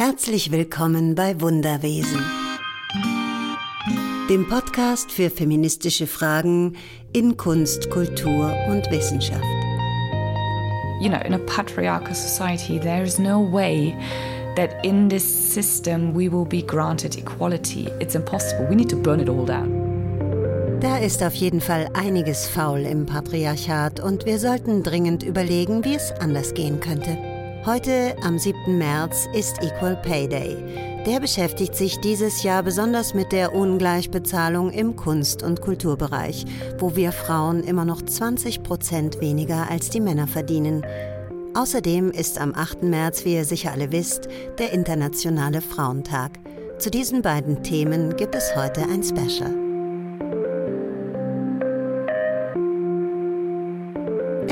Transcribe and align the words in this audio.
Herzlich 0.00 0.50
willkommen 0.50 1.14
bei 1.14 1.38
Wunderwesen, 1.42 2.24
dem 4.30 4.48
Podcast 4.48 5.12
für 5.12 5.28
feministische 5.28 6.06
Fragen 6.06 6.78
in 7.12 7.36
Kunst, 7.36 7.90
Kultur 7.90 8.50
und 8.70 8.90
Wissenschaft. 8.90 9.44
You 11.02 11.10
know, 11.10 11.20
in 11.26 11.34
a 11.34 11.38
patriarchal 11.40 12.14
society, 12.14 12.80
there 12.80 13.02
is 13.02 13.18
no 13.18 13.42
way 13.52 13.94
that 14.56 14.82
in 14.86 15.10
this 15.10 15.22
system 15.22 16.14
we 16.14 16.32
will 16.32 16.46
be 16.46 16.62
granted 16.62 17.18
equality. 17.18 17.90
It's 18.00 18.14
impossible. 18.14 18.66
We 18.70 18.76
need 18.76 18.88
to 18.88 18.96
burn 18.96 19.20
it 19.20 19.28
all 19.28 19.44
down. 19.44 20.80
Da 20.80 20.96
ist 20.96 21.22
auf 21.22 21.34
jeden 21.34 21.60
Fall 21.60 21.90
einiges 21.92 22.48
faul 22.48 22.86
im 22.86 23.04
Patriarchat 23.04 24.00
und 24.00 24.24
wir 24.24 24.38
sollten 24.38 24.82
dringend 24.82 25.22
überlegen, 25.22 25.84
wie 25.84 25.96
es 25.96 26.10
anders 26.20 26.54
gehen 26.54 26.80
könnte. 26.80 27.18
Heute, 27.66 28.16
am 28.22 28.38
7. 28.38 28.78
März, 28.78 29.28
ist 29.34 29.62
Equal 29.62 29.94
Pay 29.94 30.26
Day. 30.28 30.56
Der 31.04 31.20
beschäftigt 31.20 31.74
sich 31.74 31.98
dieses 32.00 32.42
Jahr 32.42 32.62
besonders 32.62 33.12
mit 33.12 33.32
der 33.32 33.54
Ungleichbezahlung 33.54 34.70
im 34.70 34.96
Kunst- 34.96 35.42
und 35.42 35.60
Kulturbereich, 35.60 36.46
wo 36.78 36.96
wir 36.96 37.12
Frauen 37.12 37.62
immer 37.62 37.84
noch 37.84 38.00
20 38.00 38.62
Prozent 38.62 39.20
weniger 39.20 39.70
als 39.70 39.90
die 39.90 40.00
Männer 40.00 40.26
verdienen. 40.26 40.86
Außerdem 41.54 42.10
ist 42.10 42.40
am 42.40 42.54
8. 42.54 42.84
März, 42.84 43.26
wie 43.26 43.34
ihr 43.34 43.44
sicher 43.44 43.72
alle 43.72 43.92
wisst, 43.92 44.28
der 44.58 44.72
Internationale 44.72 45.60
Frauentag. 45.60 46.38
Zu 46.78 46.90
diesen 46.90 47.20
beiden 47.20 47.62
Themen 47.62 48.16
gibt 48.16 48.34
es 48.34 48.56
heute 48.56 48.84
ein 48.84 49.02
Special. 49.02 49.69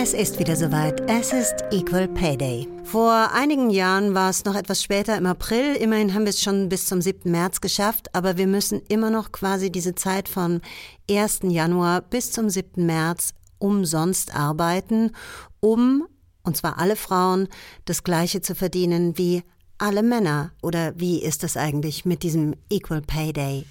Es 0.08 0.14
ist 0.14 0.38
wieder 0.38 0.56
soweit. 0.56 1.02
Es 1.06 1.34
ist 1.34 1.64
Equal 1.70 2.08
Pay 2.08 2.38
Day. 2.38 2.68
Vor 2.84 3.30
einigen 3.34 3.68
Jahren 3.68 4.14
war 4.14 4.30
es 4.30 4.46
noch 4.46 4.54
etwas 4.54 4.82
später 4.82 5.18
im 5.18 5.26
April. 5.26 5.74
Immerhin 5.74 6.14
haben 6.14 6.22
wir 6.22 6.30
es 6.30 6.40
schon 6.42 6.70
bis 6.70 6.86
zum 6.86 7.02
7. 7.02 7.30
März 7.30 7.60
geschafft, 7.60 8.14
aber 8.14 8.38
wir 8.38 8.46
müssen 8.46 8.80
immer 8.88 9.10
noch 9.10 9.32
quasi 9.32 9.70
diese 9.70 9.94
Zeit 9.94 10.30
vom 10.30 10.62
1. 11.10 11.40
Januar 11.42 12.00
bis 12.00 12.32
zum 12.32 12.48
7. 12.48 12.86
März 12.86 13.34
umsonst 13.58 14.34
arbeiten, 14.34 15.12
um, 15.60 16.08
und 16.42 16.56
zwar 16.56 16.78
alle 16.78 16.96
Frauen, 16.96 17.46
das 17.84 18.02
Gleiche 18.02 18.40
zu 18.40 18.54
verdienen 18.54 19.18
wie 19.18 19.42
alle 19.76 20.02
Männer. 20.02 20.52
Oder 20.62 20.94
wie 20.96 21.22
ist 21.22 21.42
das 21.42 21.58
eigentlich 21.58 22.06
mit 22.06 22.22
diesem 22.22 22.54
Equal 22.70 23.02
Pay 23.02 23.34
Day? 23.34 23.66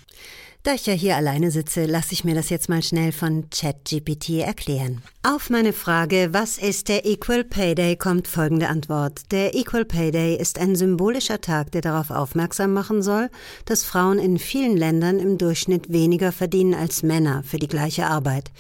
Da 0.68 0.74
ich 0.74 0.86
ja 0.86 0.92
hier 0.92 1.16
alleine 1.16 1.50
sitze, 1.50 1.86
lasse 1.86 2.12
ich 2.12 2.26
mir 2.26 2.36
das 2.36 2.50
jetzt 2.50 2.68
mal 2.68 2.84
schnell 2.84 3.14
von 3.14 3.50
ChatGPT 3.50 4.42
erklären. 4.42 5.02
Auf 5.24 5.50
meine 5.50 5.72
Frage, 5.72 6.32
was 6.34 6.58
ist 6.58 6.90
der 6.90 7.06
Equal 7.06 7.46
Pay 7.46 7.74
Day, 7.74 7.96
kommt 7.96 8.28
folgende 8.28 8.68
Antwort. 8.68 9.32
Der 9.32 9.56
Equal 9.56 9.86
Pay 9.86 10.12
Day 10.12 10.36
ist 10.36 10.60
ein 10.60 10.76
symbolischer 10.76 11.40
Tag, 11.40 11.72
der 11.72 11.80
darauf 11.80 12.12
aufmerksam 12.12 12.74
machen 12.74 13.02
soll, 13.02 13.30
dass 13.64 13.86
Frauen 13.86 14.20
in 14.20 14.38
vielen 14.40 14.76
Ländern 14.76 15.20
im 15.20 15.38
Durchschnitt 15.38 15.90
weniger 15.94 16.34
verdienen 16.34 16.74
als 16.74 17.02
Männer 17.02 17.44
für 17.44 17.60
die 17.60 17.70
gleiche 17.70 18.08
Arbeit. 18.08 18.52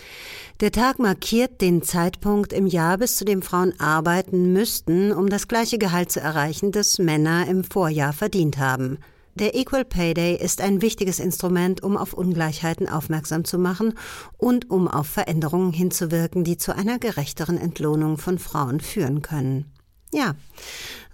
Der 0.61 0.72
Tag 0.72 1.00
markiert 1.00 1.59
den 1.59 1.81
Zeitpunkt 1.81 2.53
im 2.53 2.67
Jahr, 2.67 3.00
bis 3.00 3.17
zu 3.17 3.25
dem 3.25 3.41
Frauen 3.41 3.78
arbeiten 3.81 4.53
müssten, 4.53 5.11
um 5.11 5.28
das 5.28 5.50
gleiche 5.50 5.78
Gehalt 5.78 6.09
zu 6.09 6.22
erreichen, 6.22 6.72
das 6.72 7.00
Männer 7.00 7.45
im 7.50 7.66
Vorjahr 7.66 8.13
verdient 8.13 8.59
haben. 8.59 8.97
Der 9.39 9.53
Equal 9.53 9.85
Pay 9.85 10.16
Day 10.16 10.35
ist 10.35 10.61
ein 10.61 10.81
wichtiges 10.81 11.19
Instrument, 11.19 11.83
um 11.83 11.95
auf 11.95 12.13
Ungleichheiten 12.13 12.89
aufmerksam 12.89 13.45
zu 13.45 13.59
machen 13.59 13.94
und 14.35 14.71
um 14.71 14.88
auf 14.88 15.05
Veränderungen 15.05 15.71
hinzuwirken, 15.73 16.44
die 16.44 16.57
zu 16.57 16.75
einer 16.75 16.97
gerechteren 16.97 17.59
Entlohnung 17.59 18.17
von 18.17 18.39
Frauen 18.39 18.79
führen 18.79 19.21
können. 19.21 19.71
Ja, 20.11 20.33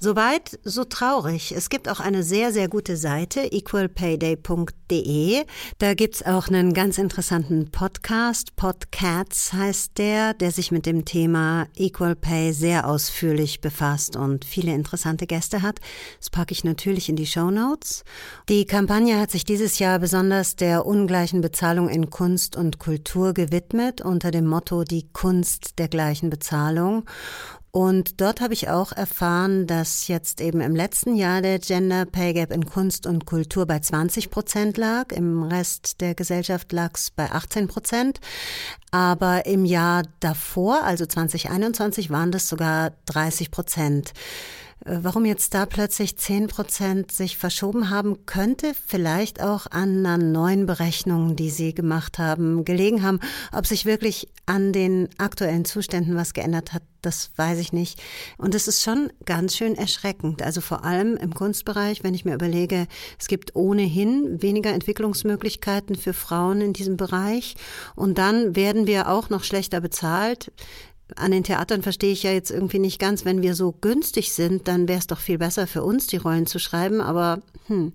soweit, 0.03 0.59
so 0.63 0.83
traurig. 0.83 1.53
Es 1.55 1.69
gibt 1.69 1.87
auch 1.87 2.01
eine 2.01 2.23
sehr, 2.23 2.51
sehr 2.51 2.67
gute 2.67 2.97
Seite, 2.97 3.39
equalpayday.de. 3.39 5.45
Da 5.79 5.93
gibt's 5.93 6.23
auch 6.23 6.49
einen 6.49 6.73
ganz 6.73 6.97
interessanten 6.97 7.71
Podcast. 7.71 8.57
Podcats 8.57 9.53
heißt 9.53 9.97
der, 9.97 10.33
der 10.33 10.51
sich 10.51 10.71
mit 10.71 10.85
dem 10.85 11.05
Thema 11.05 11.67
Equal 11.75 12.17
Pay 12.17 12.51
sehr 12.51 12.87
ausführlich 12.87 13.61
befasst 13.61 14.17
und 14.17 14.43
viele 14.43 14.73
interessante 14.73 15.25
Gäste 15.25 15.61
hat. 15.61 15.79
Das 16.19 16.29
packe 16.29 16.51
ich 16.51 16.65
natürlich 16.65 17.07
in 17.07 17.15
die 17.15 17.25
Show 17.25 17.49
Notes. 17.49 18.03
Die 18.49 18.65
Kampagne 18.65 19.17
hat 19.17 19.31
sich 19.31 19.45
dieses 19.45 19.79
Jahr 19.79 19.99
besonders 19.99 20.57
der 20.57 20.85
ungleichen 20.85 21.39
Bezahlung 21.39 21.87
in 21.87 22.09
Kunst 22.09 22.57
und 22.57 22.77
Kultur 22.77 23.33
gewidmet 23.33 24.01
unter 24.01 24.31
dem 24.31 24.47
Motto 24.47 24.83
Die 24.83 25.07
Kunst 25.13 25.79
der 25.79 25.87
gleichen 25.87 26.29
Bezahlung. 26.29 27.05
Und 27.75 28.21
dort 28.21 28.39
habe 28.39 28.53
ich 28.53 28.69
auch 28.69 28.91
erfahren, 28.91 29.65
dass 29.65 29.92
jetzt 30.07 30.41
eben 30.41 30.61
im 30.61 30.75
letzten 30.75 31.15
Jahr 31.15 31.41
der 31.41 31.59
Gender 31.59 32.05
Pay 32.05 32.33
Gap 32.33 32.51
in 32.51 32.65
Kunst 32.65 33.05
und 33.07 33.25
Kultur 33.25 33.65
bei 33.65 33.79
20 33.79 34.29
Prozent 34.29 34.77
lag. 34.77 35.11
Im 35.11 35.43
Rest 35.43 36.01
der 36.01 36.15
Gesellschaft 36.15 36.71
lag 36.71 36.91
es 36.95 37.11
bei 37.11 37.31
18 37.31 37.67
Prozent. 37.67 38.19
Aber 38.91 39.45
im 39.45 39.65
Jahr 39.65 40.03
davor, 40.19 40.83
also 40.83 41.05
2021, 41.05 42.09
waren 42.09 42.31
das 42.31 42.49
sogar 42.49 42.91
30 43.05 43.51
Prozent. 43.51 44.13
Äh, 44.85 44.99
warum 45.01 45.25
jetzt 45.25 45.53
da 45.53 45.65
plötzlich 45.65 46.17
10 46.17 46.47
Prozent 46.47 47.11
sich 47.11 47.37
verschoben 47.37 47.89
haben, 47.89 48.25
könnte 48.25 48.73
vielleicht 48.85 49.41
auch 49.41 49.67
an 49.67 50.05
einer 50.05 50.17
neuen 50.17 50.65
Berechnung, 50.65 51.35
die 51.35 51.49
Sie 51.49 51.73
gemacht 51.73 52.19
haben, 52.19 52.65
gelegen 52.65 53.03
haben. 53.03 53.19
Ob 53.51 53.65
sich 53.65 53.85
wirklich 53.85 54.27
an 54.45 54.73
den 54.73 55.09
aktuellen 55.17 55.65
Zuständen 55.65 56.15
was 56.15 56.33
geändert 56.33 56.73
hat, 56.73 56.83
das 57.01 57.31
weiß 57.35 57.59
ich 57.59 57.73
nicht. 57.73 58.01
Und 58.37 58.55
es 58.55 58.67
ist 58.67 58.81
schon 58.81 59.11
ganz 59.25 59.55
schön 59.55 59.75
erschreckend. 59.75 60.41
Also 60.41 60.61
vor 60.61 60.85
allem 60.85 61.17
im 61.17 61.33
Kunstbereich, 61.33 62.03
wenn 62.03 62.13
ich 62.13 62.25
mir 62.25 62.33
überlege, 62.33 62.87
es 63.19 63.27
gibt 63.27 63.55
ohnehin 63.55 64.41
weniger 64.41 64.71
Entwicklungsmöglichkeiten 64.71 65.95
für 65.95 66.13
Frauen 66.13 66.61
in 66.61 66.73
diesem 66.73 66.97
Bereich. 66.97 67.55
Und 67.95 68.17
dann 68.17 68.55
werden 68.55 68.87
wir 68.87 69.09
auch 69.09 69.29
noch 69.29 69.43
schlechter 69.43 69.81
bezahlt 69.81 70.51
an 71.15 71.31
den 71.31 71.43
Theatern 71.43 71.81
verstehe 71.81 72.11
ich 72.11 72.23
ja 72.23 72.31
jetzt 72.31 72.51
irgendwie 72.51 72.79
nicht 72.79 72.99
ganz, 72.99 73.25
wenn 73.25 73.41
wir 73.41 73.55
so 73.55 73.71
günstig 73.71 74.33
sind, 74.33 74.67
dann 74.67 74.87
wäre 74.87 74.99
es 74.99 75.07
doch 75.07 75.19
viel 75.19 75.37
besser 75.37 75.67
für 75.67 75.83
uns, 75.83 76.07
die 76.07 76.17
Rollen 76.17 76.47
zu 76.47 76.59
schreiben. 76.59 77.01
Aber 77.01 77.41
hm, 77.67 77.93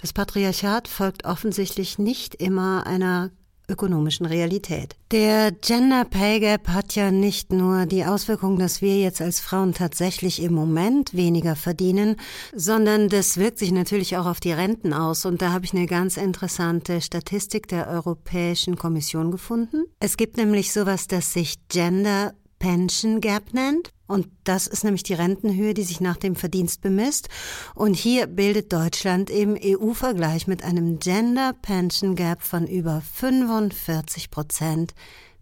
das 0.00 0.12
Patriarchat 0.12 0.88
folgt 0.88 1.24
offensichtlich 1.24 1.98
nicht 1.98 2.34
immer 2.34 2.86
einer 2.86 3.30
ökonomischen 3.68 4.26
Realität. 4.26 4.96
Der 5.10 5.52
Gender 5.52 6.04
Pay 6.04 6.40
Gap 6.40 6.68
hat 6.68 6.94
ja 6.94 7.10
nicht 7.10 7.52
nur 7.52 7.86
die 7.86 8.04
Auswirkung, 8.04 8.58
dass 8.58 8.80
wir 8.82 8.98
jetzt 8.98 9.20
als 9.20 9.40
Frauen 9.40 9.74
tatsächlich 9.74 10.42
im 10.42 10.54
Moment 10.54 11.14
weniger 11.14 11.54
verdienen, 11.54 12.16
sondern 12.54 13.08
das 13.08 13.36
wirkt 13.36 13.58
sich 13.58 13.72
natürlich 13.72 14.16
auch 14.16 14.26
auf 14.26 14.40
die 14.40 14.52
Renten 14.52 14.92
aus. 14.92 15.26
Und 15.26 15.42
da 15.42 15.52
habe 15.52 15.64
ich 15.64 15.74
eine 15.74 15.86
ganz 15.86 16.16
interessante 16.16 17.00
Statistik 17.00 17.68
der 17.68 17.88
Europäischen 17.88 18.76
Kommission 18.76 19.30
gefunden. 19.30 19.84
Es 20.00 20.16
gibt 20.16 20.36
nämlich 20.36 20.72
sowas, 20.72 21.06
das 21.06 21.32
sich 21.32 21.56
Gender 21.68 22.32
Pension 22.58 23.20
Gap 23.20 23.52
nennt. 23.52 23.92
Und 24.06 24.28
das 24.44 24.66
ist 24.66 24.84
nämlich 24.84 25.02
die 25.02 25.14
Rentenhöhe, 25.14 25.74
die 25.74 25.82
sich 25.82 26.00
nach 26.00 26.16
dem 26.16 26.34
Verdienst 26.34 26.80
bemisst. 26.80 27.28
Und 27.74 27.94
hier 27.94 28.26
bildet 28.26 28.72
Deutschland 28.72 29.28
im 29.28 29.56
EU-Vergleich 29.62 30.46
mit 30.46 30.64
einem 30.64 30.98
Gender 30.98 31.52
Pension 31.52 32.16
Gap 32.16 32.42
von 32.42 32.66
über 32.66 33.02
45 33.02 34.30
Prozent 34.30 34.94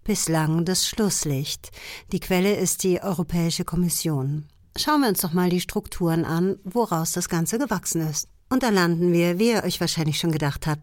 bislang 0.02 0.64
das 0.64 0.86
Schlusslicht. 0.86 1.70
Die 2.12 2.20
Quelle 2.20 2.56
ist 2.56 2.82
die 2.82 3.02
Europäische 3.02 3.64
Kommission. 3.64 4.46
Schauen 4.76 5.00
wir 5.00 5.08
uns 5.08 5.20
doch 5.20 5.32
mal 5.32 5.48
die 5.48 5.60
Strukturen 5.60 6.24
an, 6.24 6.58
woraus 6.64 7.12
das 7.12 7.28
Ganze 7.28 7.58
gewachsen 7.58 8.06
ist. 8.08 8.28
Und 8.48 8.62
da 8.62 8.68
landen 8.68 9.12
wir, 9.12 9.38
wie 9.38 9.50
ihr 9.50 9.64
euch 9.64 9.80
wahrscheinlich 9.80 10.18
schon 10.18 10.32
gedacht 10.32 10.66
habt, 10.66 10.82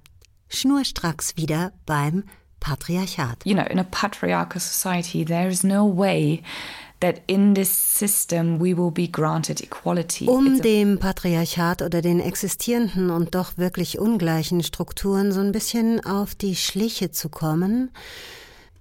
schnurstracks 0.49 1.37
wieder 1.37 1.73
beim 1.85 2.23
Patriarchat. 2.63 3.45
You 3.45 3.53
know, 3.53 3.65
in 3.69 3.77
a 3.77 3.83
patriarchal 3.83 4.61
society, 4.61 5.25
there 5.25 5.49
is 5.49 5.63
no 5.63 5.85
way 5.85 6.41
that 7.01 7.21
in 7.27 7.53
this 7.53 7.69
system 7.69 8.57
we 8.59 8.73
will 8.73 8.91
be 8.91 9.07
granted 9.07 9.61
equality. 9.61 10.27
Um 10.27 10.61
dem 10.61 10.97
Patriarchat 10.97 11.81
oder 11.81 12.01
den 12.01 12.21
existierenden 12.21 13.09
und 13.09 13.35
doch 13.35 13.57
wirklich 13.57 13.99
ungleichen 13.99 14.63
Strukturen 14.63 15.33
so 15.33 15.41
ein 15.41 15.51
bisschen 15.51 16.03
auf 16.05 16.35
die 16.35 16.55
Schliche 16.55 17.11
zu 17.11 17.27
kommen, 17.27 17.91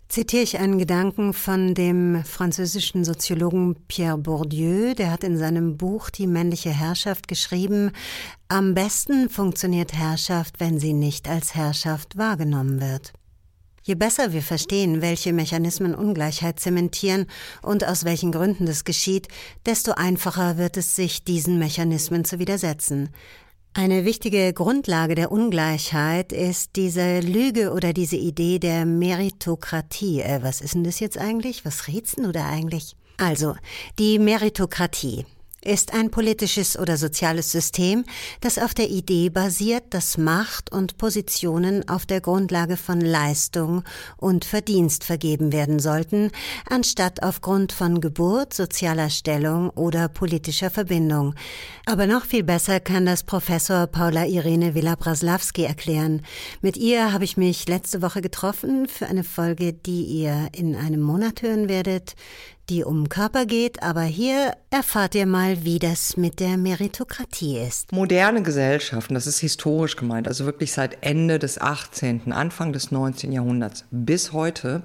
zitiere 0.08 0.44
ich 0.44 0.60
einen 0.60 0.78
Gedanken 0.78 1.32
von 1.32 1.74
dem 1.74 2.22
französischen 2.22 3.02
Soziologen 3.02 3.74
Pierre 3.88 4.18
Bourdieu, 4.18 4.94
der 4.94 5.10
hat 5.10 5.24
in 5.24 5.36
seinem 5.36 5.76
Buch 5.76 6.08
Die 6.10 6.28
männliche 6.28 6.70
Herrschaft 6.70 7.26
geschrieben, 7.26 7.90
am 8.46 8.74
besten 8.74 9.28
funktioniert 9.28 9.94
Herrschaft, 9.94 10.60
wenn 10.60 10.78
sie 10.78 10.92
nicht 10.92 11.28
als 11.28 11.56
Herrschaft 11.56 12.16
wahrgenommen 12.16 12.80
wird. 12.80 13.12
Je 13.84 13.94
besser 13.96 14.32
wir 14.32 14.42
verstehen, 14.42 15.02
welche 15.02 15.32
Mechanismen 15.32 15.94
Ungleichheit 15.94 16.60
zementieren 16.60 17.26
und 17.62 17.84
aus 17.84 18.04
welchen 18.04 18.30
Gründen 18.30 18.64
das 18.66 18.84
geschieht, 18.84 19.26
desto 19.66 19.92
einfacher 19.92 20.56
wird 20.56 20.76
es 20.76 20.94
sich, 20.94 21.24
diesen 21.24 21.58
Mechanismen 21.58 22.24
zu 22.24 22.38
widersetzen. 22.38 23.10
Eine 23.74 24.04
wichtige 24.04 24.52
Grundlage 24.52 25.14
der 25.14 25.32
Ungleichheit 25.32 26.32
ist 26.32 26.76
diese 26.76 27.20
Lüge 27.20 27.72
oder 27.72 27.92
diese 27.92 28.16
Idee 28.16 28.58
der 28.58 28.84
Meritokratie. 28.84 30.20
Äh, 30.20 30.42
was 30.42 30.60
ist 30.60 30.74
denn 30.74 30.84
das 30.84 31.00
jetzt 31.00 31.16
eigentlich? 31.16 31.64
Was 31.64 31.88
rätst 31.88 32.18
du 32.18 32.32
da 32.32 32.48
eigentlich? 32.48 32.94
Also, 33.16 33.54
die 33.98 34.18
Meritokratie. 34.18 35.24
Ist 35.64 35.94
ein 35.94 36.10
politisches 36.10 36.78
oder 36.78 36.96
soziales 36.96 37.50
System, 37.50 38.04
das 38.40 38.58
auf 38.58 38.74
der 38.74 38.90
Idee 38.90 39.30
basiert, 39.30 39.84
dass 39.90 40.18
Macht 40.18 40.72
und 40.72 40.98
Positionen 40.98 41.88
auf 41.88 42.04
der 42.06 42.20
Grundlage 42.20 42.76
von 42.76 43.00
Leistung 43.00 43.84
und 44.16 44.44
Verdienst 44.44 45.04
vergeben 45.04 45.52
werden 45.52 45.78
sollten, 45.78 46.30
anstatt 46.68 47.22
aufgrund 47.22 47.72
von 47.72 48.00
Geburt, 48.00 48.54
sozialer 48.54 49.10
Stellung 49.10 49.70
oder 49.70 50.08
politischer 50.08 50.70
Verbindung. 50.70 51.34
Aber 51.86 52.06
noch 52.06 52.24
viel 52.24 52.42
besser 52.42 52.80
kann 52.80 53.06
das 53.06 53.22
Professor 53.22 53.86
Paula 53.86 54.26
Irene 54.26 54.74
Villa-Braslawski 54.74 55.64
erklären. 55.64 56.22
Mit 56.60 56.76
ihr 56.76 57.12
habe 57.12 57.24
ich 57.24 57.36
mich 57.36 57.68
letzte 57.68 58.02
Woche 58.02 58.20
getroffen 58.20 58.88
für 58.88 59.06
eine 59.06 59.24
Folge, 59.24 59.72
die 59.72 60.04
ihr 60.04 60.48
in 60.52 60.74
einem 60.74 61.00
Monat 61.00 61.42
hören 61.42 61.68
werdet 61.68 62.14
die 62.72 62.84
um 62.84 63.10
Körper 63.10 63.44
geht, 63.44 63.82
aber 63.82 64.00
hier 64.02 64.56
erfahrt 64.70 65.14
ihr 65.14 65.26
mal, 65.26 65.62
wie 65.62 65.78
das 65.78 66.16
mit 66.16 66.40
der 66.40 66.56
Meritokratie 66.56 67.58
ist. 67.58 67.92
Moderne 67.92 68.42
Gesellschaften, 68.42 69.12
das 69.12 69.26
ist 69.26 69.40
historisch 69.40 69.96
gemeint, 69.96 70.26
also 70.26 70.46
wirklich 70.46 70.72
seit 70.72 71.04
Ende 71.04 71.38
des 71.38 71.60
18., 71.60 72.32
Anfang 72.32 72.72
des 72.72 72.90
19. 72.90 73.30
Jahrhunderts 73.30 73.84
bis 73.90 74.32
heute, 74.32 74.82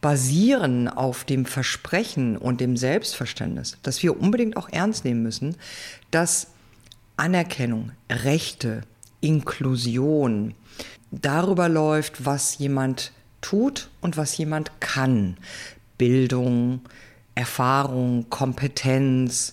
basieren 0.00 0.88
auf 0.88 1.22
dem 1.22 1.46
Versprechen 1.46 2.36
und 2.36 2.60
dem 2.60 2.76
Selbstverständnis, 2.76 3.78
dass 3.84 4.02
wir 4.02 4.20
unbedingt 4.20 4.56
auch 4.56 4.68
ernst 4.68 5.04
nehmen 5.04 5.22
müssen, 5.22 5.56
dass 6.10 6.48
Anerkennung, 7.16 7.92
Rechte, 8.10 8.80
Inklusion 9.20 10.54
darüber 11.12 11.68
läuft, 11.68 12.26
was 12.26 12.58
jemand 12.58 13.12
tut 13.42 13.90
und 14.00 14.16
was 14.16 14.36
jemand 14.36 14.72
kann. 14.80 15.36
Bildung, 15.98 16.80
Erfahrung, 17.34 18.28
Kompetenz, 18.28 19.52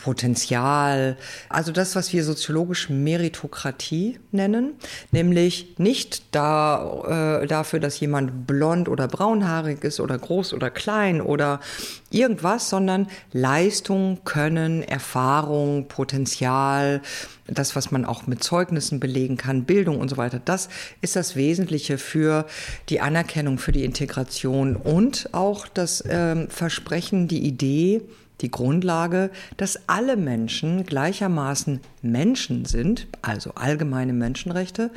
Potenzial, 0.00 1.18
also 1.50 1.72
das, 1.72 1.94
was 1.94 2.10
wir 2.14 2.24
soziologisch 2.24 2.88
Meritokratie 2.88 4.18
nennen, 4.32 4.72
nämlich 5.12 5.74
nicht 5.76 6.22
da, 6.34 7.40
äh, 7.42 7.46
dafür, 7.46 7.80
dass 7.80 8.00
jemand 8.00 8.46
blond 8.46 8.88
oder 8.88 9.08
braunhaarig 9.08 9.84
ist 9.84 10.00
oder 10.00 10.16
groß 10.16 10.54
oder 10.54 10.70
klein 10.70 11.20
oder 11.20 11.60
irgendwas, 12.08 12.70
sondern 12.70 13.08
Leistung, 13.32 14.20
Können, 14.24 14.82
Erfahrung, 14.82 15.86
Potenzial, 15.88 17.02
das, 17.46 17.76
was 17.76 17.90
man 17.90 18.06
auch 18.06 18.26
mit 18.26 18.42
Zeugnissen 18.42 19.00
belegen 19.00 19.36
kann, 19.36 19.64
Bildung 19.64 20.00
und 20.00 20.08
so 20.08 20.16
weiter, 20.16 20.40
das 20.42 20.70
ist 21.02 21.14
das 21.14 21.36
Wesentliche 21.36 21.98
für 21.98 22.46
die 22.88 23.02
Anerkennung, 23.02 23.58
für 23.58 23.72
die 23.72 23.84
Integration 23.84 24.76
und 24.76 25.28
auch 25.32 25.68
das 25.68 26.00
äh, 26.00 26.48
Versprechen, 26.48 27.28
die 27.28 27.44
Idee, 27.46 28.00
die 28.40 28.50
Grundlage, 28.50 29.30
dass 29.56 29.88
alle 29.88 30.16
Menschen 30.16 30.84
gleichermaßen 30.84 31.80
Menschen 32.02 32.64
sind, 32.64 33.06
also 33.22 33.52
allgemeine 33.54 34.12
Menschenrechte, 34.12 34.90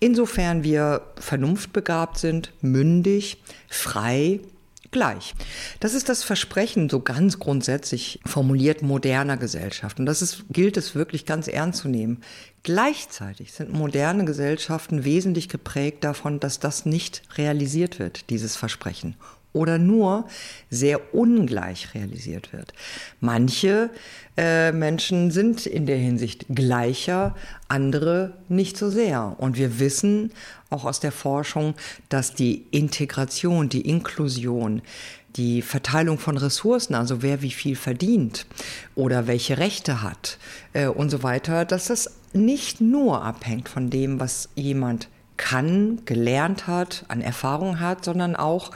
insofern 0.00 0.62
wir 0.62 1.02
vernunftbegabt 1.18 2.18
sind, 2.18 2.52
mündig, 2.60 3.42
frei, 3.68 4.40
gleich. 4.90 5.34
Das 5.78 5.94
ist 5.94 6.08
das 6.08 6.24
Versprechen 6.24 6.88
so 6.88 7.00
ganz 7.00 7.38
grundsätzlich 7.38 8.20
formuliert 8.26 8.82
moderner 8.82 9.36
Gesellschaften. 9.36 10.06
Das 10.06 10.22
ist, 10.22 10.44
gilt 10.50 10.76
es 10.76 10.94
wirklich 10.94 11.26
ganz 11.26 11.48
ernst 11.48 11.80
zu 11.80 11.88
nehmen. 11.88 12.22
Gleichzeitig 12.62 13.52
sind 13.52 13.72
moderne 13.72 14.24
Gesellschaften 14.24 15.04
wesentlich 15.04 15.48
geprägt 15.48 16.04
davon, 16.04 16.40
dass 16.40 16.60
das 16.60 16.86
nicht 16.86 17.22
realisiert 17.36 17.98
wird, 17.98 18.30
dieses 18.30 18.56
Versprechen 18.56 19.14
oder 19.52 19.78
nur 19.78 20.26
sehr 20.70 21.14
ungleich 21.14 21.94
realisiert 21.94 22.52
wird. 22.52 22.72
Manche 23.20 23.90
äh, 24.36 24.72
Menschen 24.72 25.30
sind 25.30 25.66
in 25.66 25.86
der 25.86 25.98
Hinsicht 25.98 26.46
gleicher, 26.48 27.34
andere 27.68 28.34
nicht 28.48 28.76
so 28.76 28.90
sehr. 28.90 29.34
Und 29.38 29.56
wir 29.56 29.80
wissen 29.80 30.32
auch 30.70 30.84
aus 30.84 31.00
der 31.00 31.12
Forschung, 31.12 31.74
dass 32.08 32.34
die 32.34 32.64
Integration, 32.70 33.68
die 33.68 33.88
Inklusion, 33.88 34.82
die 35.36 35.62
Verteilung 35.62 36.18
von 36.18 36.36
Ressourcen, 36.36 36.94
also 36.94 37.22
wer 37.22 37.42
wie 37.42 37.50
viel 37.50 37.76
verdient 37.76 38.46
oder 38.94 39.26
welche 39.26 39.58
Rechte 39.58 40.02
hat 40.02 40.38
äh, 40.72 40.86
und 40.86 41.10
so 41.10 41.22
weiter, 41.22 41.64
dass 41.64 41.86
das 41.86 42.16
nicht 42.32 42.80
nur 42.80 43.22
abhängt 43.22 43.68
von 43.68 43.90
dem, 43.90 44.20
was 44.20 44.48
jemand 44.54 45.08
kann, 45.36 46.02
gelernt 46.04 46.66
hat, 46.66 47.04
an 47.08 47.20
Erfahrung 47.20 47.80
hat, 47.80 48.04
sondern 48.04 48.36
auch 48.36 48.72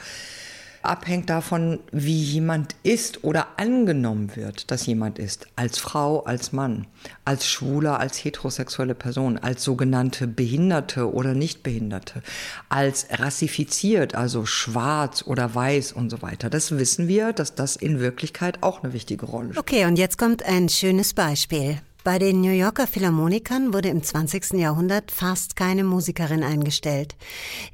abhängt 0.89 1.29
davon, 1.29 1.79
wie 1.91 2.21
jemand 2.21 2.75
ist 2.83 3.23
oder 3.23 3.47
angenommen 3.57 4.35
wird, 4.35 4.71
dass 4.71 4.85
jemand 4.85 5.19
ist. 5.19 5.47
Als 5.55 5.77
Frau, 5.77 6.21
als 6.21 6.51
Mann, 6.51 6.87
als 7.23 7.47
Schwuler, 7.47 7.99
als 7.99 8.23
heterosexuelle 8.23 8.95
Person, 8.95 9.37
als 9.37 9.63
sogenannte 9.63 10.27
Behinderte 10.27 11.11
oder 11.13 11.33
Nichtbehinderte, 11.33 12.21
als 12.69 13.07
rassifiziert, 13.09 14.15
also 14.15 14.45
schwarz 14.45 15.23
oder 15.25 15.53
weiß 15.53 15.91
und 15.91 16.09
so 16.09 16.21
weiter. 16.21 16.49
Das 16.49 16.77
wissen 16.77 17.07
wir, 17.07 17.33
dass 17.33 17.55
das 17.55 17.75
in 17.75 17.99
Wirklichkeit 17.99 18.61
auch 18.61 18.83
eine 18.83 18.93
wichtige 18.93 19.25
Rolle 19.25 19.49
spielt. 19.49 19.59
Okay, 19.59 19.85
und 19.85 19.97
jetzt 19.97 20.17
kommt 20.17 20.43
ein 20.43 20.69
schönes 20.69 21.13
Beispiel. 21.13 21.79
Bei 22.05 22.19
den 22.19 22.39
New 22.39 22.51
Yorker 22.51 22.85
Philharmonikern 22.85 23.73
wurde 23.73 23.89
im 23.89 24.03
20. 24.03 24.59
Jahrhundert 24.59 25.09
fast 25.09 25.55
keine 25.55 25.83
Musikerin 25.83 26.43
eingestellt. 26.43 27.15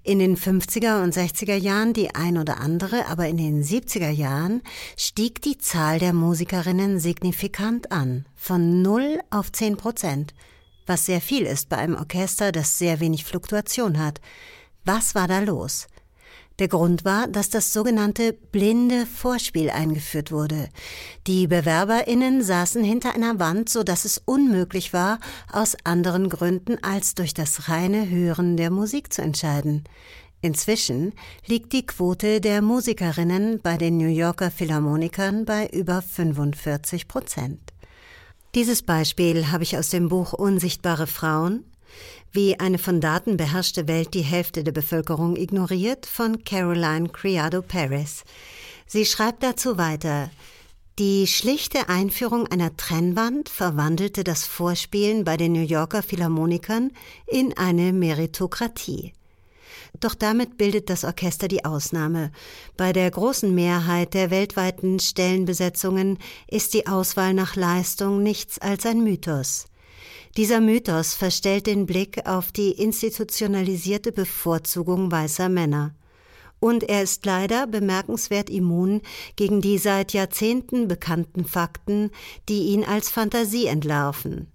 In 0.03 0.19
den 0.19 0.37
50er 0.37 1.03
und 1.03 1.13
60er 1.13 1.55
Jahren 1.57 1.91
die 1.91 2.15
ein 2.15 2.37
oder 2.37 2.61
andere, 2.61 3.07
aber 3.07 3.27
in 3.27 3.35
den 3.35 3.61
70er 3.61 4.09
Jahren 4.09 4.61
stieg 4.95 5.41
die 5.41 5.57
Zahl 5.57 5.99
der 5.99 6.13
Musikerinnen 6.13 6.97
signifikant 6.97 7.91
an, 7.91 8.25
von 8.37 8.81
0 8.81 9.19
auf 9.31 9.51
10 9.51 9.75
Prozent, 9.75 10.33
was 10.85 11.07
sehr 11.07 11.19
viel 11.19 11.43
ist 11.43 11.67
bei 11.67 11.75
einem 11.75 11.95
Orchester, 11.95 12.53
das 12.53 12.77
sehr 12.77 13.01
wenig 13.01 13.25
Fluktuation 13.25 13.99
hat. 13.99 14.21
Was 14.85 15.13
war 15.13 15.27
da 15.27 15.39
los? 15.39 15.87
Der 16.61 16.67
Grund 16.67 17.05
war, 17.05 17.27
dass 17.27 17.49
das 17.49 17.73
sogenannte 17.73 18.33
blinde 18.33 19.07
Vorspiel 19.07 19.71
eingeführt 19.71 20.31
wurde. 20.31 20.69
Die 21.25 21.47
Bewerberinnen 21.47 22.43
saßen 22.43 22.83
hinter 22.83 23.15
einer 23.15 23.39
Wand, 23.39 23.67
so 23.67 23.81
dass 23.81 24.05
es 24.05 24.21
unmöglich 24.25 24.93
war, 24.93 25.19
aus 25.51 25.75
anderen 25.85 26.29
Gründen 26.29 26.77
als 26.83 27.15
durch 27.15 27.33
das 27.33 27.67
reine 27.67 28.07
Hören 28.11 28.57
der 28.57 28.69
Musik 28.69 29.11
zu 29.11 29.23
entscheiden. 29.23 29.85
Inzwischen 30.43 31.13
liegt 31.47 31.73
die 31.73 31.87
Quote 31.87 32.39
der 32.41 32.61
Musikerinnen 32.61 33.59
bei 33.63 33.75
den 33.77 33.97
New 33.97 34.09
Yorker 34.09 34.51
Philharmonikern 34.51 35.45
bei 35.45 35.65
über 35.65 36.03
45 36.03 37.07
Prozent. 37.07 37.59
Dieses 38.53 38.83
Beispiel 38.83 39.51
habe 39.51 39.63
ich 39.63 39.79
aus 39.79 39.89
dem 39.89 40.09
Buch 40.09 40.33
Unsichtbare 40.33 41.07
Frauen 41.07 41.65
wie 42.31 42.59
eine 42.59 42.77
von 42.77 43.01
Daten 43.01 43.37
beherrschte 43.37 43.87
Welt 43.87 44.13
die 44.13 44.21
Hälfte 44.21 44.63
der 44.63 44.71
Bevölkerung 44.71 45.35
ignoriert 45.35 46.05
von 46.05 46.43
Caroline 46.43 47.09
Criado 47.09 47.61
Paris. 47.61 48.23
Sie 48.87 49.05
schreibt 49.05 49.43
dazu 49.43 49.77
weiter, 49.77 50.29
die 50.99 51.25
schlichte 51.25 51.89
Einführung 51.89 52.47
einer 52.47 52.75
Trennwand 52.75 53.49
verwandelte 53.49 54.23
das 54.23 54.45
Vorspielen 54.45 55.23
bei 55.23 55.37
den 55.37 55.53
New 55.53 55.63
Yorker 55.63 56.03
Philharmonikern 56.03 56.91
in 57.27 57.57
eine 57.57 57.93
Meritokratie. 57.93 59.13
Doch 59.99 60.15
damit 60.15 60.57
bildet 60.57 60.89
das 60.89 61.03
Orchester 61.03 61.47
die 61.47 61.65
Ausnahme. 61.65 62.31
Bei 62.77 62.93
der 62.93 63.09
großen 63.09 63.53
Mehrheit 63.53 64.13
der 64.13 64.31
weltweiten 64.31 64.99
Stellenbesetzungen 64.99 66.17
ist 66.47 66.73
die 66.73 66.87
Auswahl 66.87 67.33
nach 67.33 67.55
Leistung 67.55 68.21
nichts 68.21 68.59
als 68.59 68.85
ein 68.85 69.03
Mythos. 69.03 69.65
Dieser 70.37 70.61
Mythos 70.61 71.13
verstellt 71.13 71.67
den 71.67 71.85
Blick 71.85 72.25
auf 72.25 72.53
die 72.53 72.71
institutionalisierte 72.71 74.13
Bevorzugung 74.13 75.11
weißer 75.11 75.49
Männer. 75.49 75.93
Und 76.61 76.83
er 76.83 77.01
ist 77.03 77.25
leider 77.25 77.67
bemerkenswert 77.67 78.49
immun 78.49 79.01
gegen 79.35 79.61
die 79.61 79.77
seit 79.77 80.13
Jahrzehnten 80.13 80.87
bekannten 80.87 81.43
Fakten, 81.43 82.11
die 82.47 82.67
ihn 82.67 82.85
als 82.85 83.09
Fantasie 83.09 83.65
entlarven. 83.65 84.47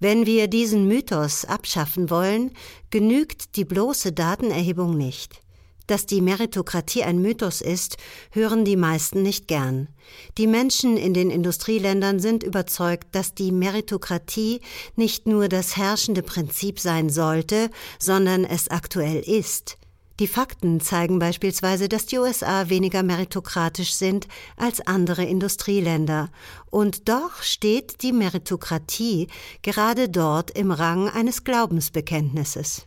Wenn 0.00 0.26
wir 0.26 0.48
diesen 0.48 0.88
Mythos 0.88 1.44
abschaffen 1.44 2.10
wollen, 2.10 2.52
genügt 2.90 3.56
die 3.56 3.64
bloße 3.64 4.12
Datenerhebung 4.12 4.96
nicht. 4.96 5.40
Dass 5.86 6.06
die 6.06 6.20
Meritokratie 6.20 7.04
ein 7.04 7.20
Mythos 7.20 7.60
ist, 7.60 7.96
hören 8.30 8.64
die 8.64 8.76
meisten 8.76 9.22
nicht 9.22 9.46
gern. 9.46 9.88
Die 10.36 10.46
Menschen 10.46 10.96
in 10.96 11.14
den 11.14 11.30
Industrieländern 11.30 12.18
sind 12.18 12.42
überzeugt, 12.42 13.08
dass 13.12 13.34
die 13.34 13.52
Meritokratie 13.52 14.60
nicht 14.96 15.26
nur 15.26 15.48
das 15.48 15.76
herrschende 15.76 16.22
Prinzip 16.22 16.80
sein 16.80 17.08
sollte, 17.08 17.70
sondern 17.98 18.44
es 18.44 18.68
aktuell 18.68 19.20
ist. 19.20 19.78
Die 20.18 20.26
Fakten 20.26 20.80
zeigen 20.80 21.18
beispielsweise, 21.18 21.90
dass 21.90 22.06
die 22.06 22.18
USA 22.18 22.70
weniger 22.70 23.02
meritokratisch 23.02 23.92
sind 23.92 24.26
als 24.56 24.80
andere 24.86 25.24
Industrieländer. 25.24 26.30
Und 26.70 27.10
doch 27.10 27.42
steht 27.42 28.02
die 28.02 28.12
Meritokratie 28.12 29.28
gerade 29.60 30.08
dort 30.08 30.50
im 30.52 30.70
Rang 30.70 31.10
eines 31.10 31.44
Glaubensbekenntnisses. 31.44 32.86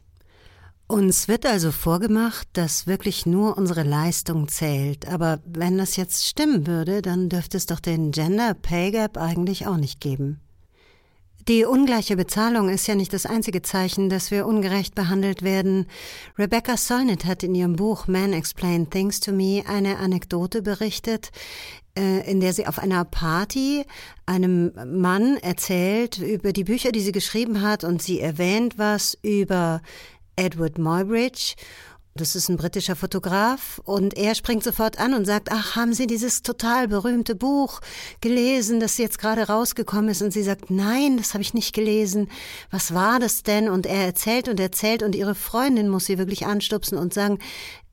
Uns 0.92 1.28
wird 1.28 1.46
also 1.46 1.72
vorgemacht, 1.72 2.48
dass 2.54 2.88
wirklich 2.88 3.28
nur 3.28 3.60
unsere 3.60 3.84
Leistung 3.84 4.48
zählt. 4.48 5.08
Aber 5.08 5.40
wenn 5.46 5.78
das 5.78 5.98
jetzt 5.98 6.26
stimmen 6.26 6.66
würde, 6.66 7.04
dann 7.04 7.30
dürfte 7.30 7.58
es 7.58 7.68
doch 7.68 7.80
den 7.80 8.10
Gender 8.10 8.56
Pay 8.56 8.90
Gap 8.90 9.16
eigentlich 9.16 9.68
auch 9.68 9.78
nicht 9.78 10.02
geben. 10.02 10.40
Die 11.48 11.64
ungleiche 11.64 12.16
Bezahlung 12.16 12.70
ist 12.70 12.88
ja 12.88 12.96
nicht 12.96 13.14
das 13.14 13.28
einzige 13.28 13.62
Zeichen, 13.62 14.10
dass 14.10 14.32
wir 14.32 14.48
ungerecht 14.48 14.96
behandelt 14.96 15.44
werden. 15.44 15.86
Rebecca 16.40 16.76
Solnit 16.76 17.26
hat 17.26 17.44
in 17.44 17.54
ihrem 17.54 17.76
Buch 17.76 18.08
Man 18.08 18.34
Explain 18.34 18.90
Things 18.90 19.20
to 19.20 19.32
Me 19.32 19.62
eine 19.68 19.98
Anekdote 19.98 20.64
berichtet, 20.64 21.30
äh, 21.96 22.28
in 22.30 22.40
der 22.40 22.54
sie 22.54 22.66
auf 22.66 22.80
einer 22.80 23.06
Party 23.06 23.86
einem 24.26 24.72
Mann 24.88 25.38
erzählt 25.38 26.18
über 26.18 26.52
die 26.52 26.64
Bücher, 26.64 26.92
die 26.92 27.02
sie 27.02 27.12
geschrieben 27.12 27.62
hat 27.62 27.84
und 27.84 28.02
sie 28.02 28.20
erwähnt 28.20 28.80
was 28.80 29.16
über 29.22 29.82
Edward 30.40 30.78
Muybridge 30.78 31.56
das 32.16 32.36
ist 32.36 32.50
ein 32.50 32.58
britischer 32.58 32.98
Fotograf 32.98 33.80
und 33.86 34.18
er 34.18 34.36
springt 34.36 34.64
sofort 34.64 35.00
an 35.00 35.14
und 35.14 35.26
sagt, 35.26 35.50
ach, 35.52 35.78
haben 35.78 35.94
Sie 35.94 36.06
dieses 36.06 36.42
total 36.42 36.88
berühmte 36.88 37.34
Buch 37.34 37.80
gelesen, 38.20 38.82
das 38.82 38.98
jetzt 38.98 39.20
gerade 39.20 39.48
rausgekommen 39.48 40.10
ist? 40.10 40.22
Und 40.22 40.32
sie 40.32 40.44
sagt, 40.44 40.70
nein, 40.70 41.16
das 41.18 41.34
habe 41.34 41.44
ich 41.44 41.54
nicht 41.54 41.74
gelesen. 41.74 42.28
Was 42.72 42.94
war 42.94 43.20
das 43.20 43.44
denn? 43.44 43.70
Und 43.70 43.86
er 43.86 44.06
erzählt 44.06 44.50
und 44.50 44.60
erzählt 44.60 45.02
und 45.02 45.16
ihre 45.16 45.36
Freundin 45.36 45.88
muss 45.88 46.06
sie 46.06 46.18
wirklich 46.18 46.46
anstupsen 46.46 46.98
und 46.98 47.14
sagen, 47.14 47.40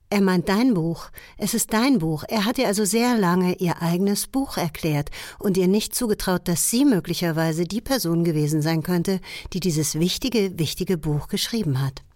er 0.09 0.21
meint 0.21 0.49
dein 0.49 0.73
Buch. 0.73 1.09
Es 1.37 1.53
ist 1.53 1.71
dein 1.71 1.99
Buch. 1.99 2.23
Er 2.27 2.45
hat 2.45 2.57
ihr 2.57 2.67
also 2.67 2.85
sehr 2.85 3.17
lange 3.17 3.55
ihr 3.55 3.81
eigenes 3.81 4.27
Buch 4.27 4.57
erklärt 4.57 5.09
und 5.37 5.57
ihr 5.57 5.67
nicht 5.67 5.95
zugetraut, 5.95 6.47
dass 6.49 6.69
sie 6.69 6.85
möglicherweise 6.85 7.65
die 7.65 7.81
Person 7.81 8.23
gewesen 8.23 8.61
sein 8.61 8.83
könnte, 8.83 9.21
die 9.53 9.59
dieses 9.59 9.99
wichtige, 9.99 10.57
wichtige 10.57 10.97
Buch 10.97 11.27
geschrieben 11.27 11.81
hat. 11.81 12.06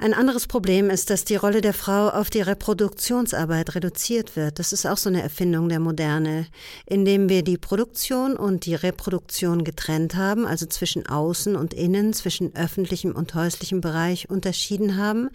Ein 0.00 0.14
anderes 0.14 0.46
Problem 0.46 0.90
ist, 0.90 1.10
dass 1.10 1.24
die 1.24 1.34
Rolle 1.34 1.60
der 1.60 1.74
Frau 1.74 2.08
auf 2.10 2.30
die 2.30 2.40
Reproduktionsarbeit 2.40 3.74
reduziert 3.74 4.36
wird. 4.36 4.60
Das 4.60 4.72
ist 4.72 4.86
auch 4.86 4.96
so 4.96 5.08
eine 5.08 5.22
Erfindung 5.22 5.68
der 5.68 5.80
Moderne, 5.80 6.46
indem 6.86 7.28
wir 7.28 7.42
die 7.42 7.58
Produktion 7.58 8.36
und 8.36 8.64
die 8.64 8.76
Reproduktion 8.76 9.64
getrennt 9.64 10.14
haben, 10.14 10.46
also 10.46 10.66
zwischen 10.66 11.08
Außen 11.08 11.56
und 11.56 11.74
Innen, 11.74 12.12
zwischen 12.12 12.54
öffentlichem 12.54 13.10
und 13.10 13.34
häuslichem 13.34 13.80
Bereich 13.80 14.30
unterschieden 14.30 14.96
haben, 14.96 15.30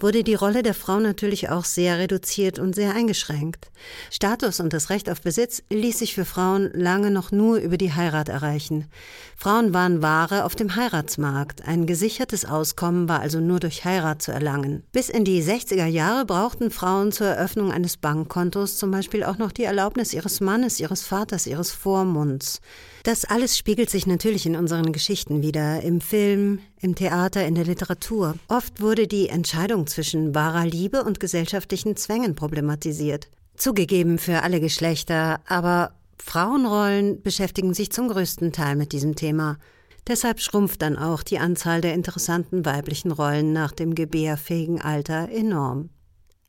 wurde 0.00 0.24
die 0.24 0.34
Rolle 0.34 0.64
der 0.64 0.74
Frau 0.74 0.98
natürlich 0.98 1.50
auch 1.50 1.64
sehr 1.64 1.98
reduziert 1.98 2.58
und 2.58 2.74
sehr 2.74 2.96
eingeschränkt. 2.96 3.70
Status 4.10 4.58
und 4.58 4.72
das 4.72 4.90
Recht 4.90 5.08
auf 5.10 5.20
Besitz 5.20 5.62
ließ 5.70 6.00
sich 6.00 6.16
für 6.16 6.24
Frauen 6.24 6.72
lange 6.74 7.12
noch 7.12 7.30
nur 7.30 7.58
über 7.58 7.76
die 7.76 7.94
Heirat 7.94 8.28
erreichen. 8.28 8.88
Frauen 9.36 9.72
waren 9.72 10.02
Ware 10.02 10.44
auf 10.44 10.56
dem 10.56 10.74
Heiratsmarkt. 10.74 11.68
Ein 11.68 11.86
gesichertes 11.86 12.44
Auskommen 12.44 13.08
war 13.08 13.20
also 13.20 13.38
nur 13.38 13.60
durch 13.60 13.84
Heirat 13.84 13.91
zu 14.18 14.32
erlangen. 14.32 14.82
Bis 14.92 15.08
in 15.08 15.24
die 15.24 15.42
60er 15.42 15.86
Jahre 15.86 16.24
brauchten 16.24 16.70
Frauen 16.70 17.12
zur 17.12 17.26
Eröffnung 17.26 17.70
eines 17.70 17.96
Bankkontos 17.96 18.78
zum 18.78 18.90
Beispiel 18.90 19.22
auch 19.22 19.38
noch 19.38 19.52
die 19.52 19.64
Erlaubnis 19.64 20.14
ihres 20.14 20.40
Mannes, 20.40 20.80
ihres 20.80 21.02
Vaters, 21.02 21.46
ihres 21.46 21.72
Vormunds. 21.72 22.60
Das 23.02 23.24
alles 23.24 23.58
spiegelt 23.58 23.90
sich 23.90 24.06
natürlich 24.06 24.46
in 24.46 24.56
unseren 24.56 24.92
Geschichten 24.92 25.42
wieder, 25.42 25.82
im 25.82 26.00
Film, 26.00 26.60
im 26.80 26.94
Theater, 26.94 27.44
in 27.46 27.54
der 27.54 27.64
Literatur. 27.64 28.34
Oft 28.48 28.80
wurde 28.80 29.06
die 29.06 29.28
Entscheidung 29.28 29.86
zwischen 29.86 30.34
wahrer 30.34 30.64
Liebe 30.64 31.04
und 31.04 31.20
gesellschaftlichen 31.20 31.96
Zwängen 31.96 32.34
problematisiert. 32.34 33.28
Zugegeben 33.56 34.18
für 34.18 34.42
alle 34.42 34.60
Geschlechter, 34.60 35.40
aber 35.46 35.92
Frauenrollen 36.18 37.20
beschäftigen 37.22 37.74
sich 37.74 37.90
zum 37.90 38.08
größten 38.08 38.52
Teil 38.52 38.76
mit 38.76 38.92
diesem 38.92 39.16
Thema. 39.16 39.58
Deshalb 40.08 40.40
schrumpft 40.40 40.82
dann 40.82 40.98
auch 40.98 41.22
die 41.22 41.38
Anzahl 41.38 41.80
der 41.80 41.94
interessanten 41.94 42.64
weiblichen 42.64 43.12
Rollen 43.12 43.52
nach 43.52 43.72
dem 43.72 43.94
gebärfähigen 43.94 44.80
Alter 44.80 45.28
enorm. 45.30 45.90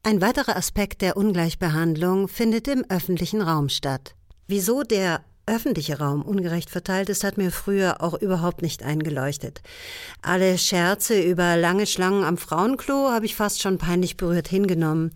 Ein 0.01 0.21
weiterer 0.21 0.57
Aspekt 0.57 1.01
der 1.01 1.15
Ungleichbehandlung 1.15 2.27
findet 2.27 2.67
im 2.67 2.83
öffentlichen 2.89 3.41
Raum 3.41 3.69
statt. 3.69 4.15
Wieso 4.47 4.83
der 4.83 5.23
öffentliche 5.45 5.99
Raum 5.99 6.21
ungerecht 6.21 6.69
verteilt 6.69 7.09
ist, 7.09 7.23
hat 7.23 7.37
mir 7.37 7.51
früher 7.51 8.01
auch 8.01 8.13
überhaupt 8.13 8.61
nicht 8.61 8.83
eingeleuchtet. 8.83 9.61
Alle 10.21 10.57
Scherze 10.57 11.21
über 11.21 11.57
lange 11.57 11.85
Schlangen 11.85 12.23
am 12.23 12.37
Frauenklo 12.37 13.11
habe 13.11 13.25
ich 13.25 13.35
fast 13.35 13.61
schon 13.61 13.77
peinlich 13.77 14.17
berührt 14.17 14.47
hingenommen. 14.47 15.11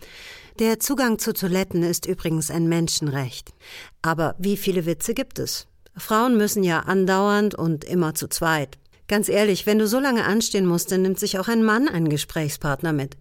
Der 0.60 0.80
Zugang 0.80 1.20
zu 1.20 1.34
Toiletten 1.34 1.84
ist 1.84 2.06
übrigens 2.06 2.52
ein 2.52 2.68
Menschenrecht. 2.68 3.54
Aber 4.02 4.36
wie 4.38 4.58
viele 4.58 4.86
Witze 4.86 5.14
gibt 5.14 5.40
es? 5.40 5.68
Frauen 5.98 6.38
müssen 6.38 6.64
ja 6.64 6.82
andauernd 6.82 7.56
und 7.56 7.84
immer 7.84 8.14
zu 8.14 8.28
zweit. 8.28 8.78
Ganz 9.08 9.30
ehrlich, 9.30 9.66
wenn 9.66 9.80
du 9.80 9.88
so 9.88 10.00
lange 10.00 10.26
anstehen 10.26 10.66
musst, 10.66 10.92
dann 10.92 11.02
nimmt 11.02 11.20
sich 11.20 11.40
auch 11.40 11.48
ein 11.48 11.64
Mann 11.64 11.88
einen 11.88 12.10
Gesprächspartner 12.10 12.92
mit. 12.92 13.16